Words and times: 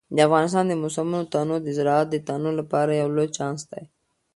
د 0.15 0.17
افغانستان 0.27 0.65
د 0.67 0.73
موسمونو 0.83 1.29
تنوع 1.33 1.59
د 1.63 1.69
زراعت 1.77 2.07
د 2.11 2.15
تنوع 2.27 2.53
لپاره 2.61 2.91
یو 3.01 3.09
لوی 3.15 3.27
چانس 3.37 3.61
دی. 3.71 3.83